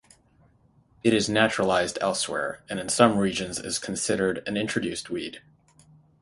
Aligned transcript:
It 1.03 1.13
is 1.13 1.29
naturalised 1.29 1.99
elsewhere, 2.01 2.63
and 2.67 2.79
in 2.79 2.89
some 2.89 3.19
regions 3.19 3.59
is 3.59 3.77
considered 3.77 4.41
an 4.47 4.57
introduced 4.57 5.11
weed. 5.11 5.43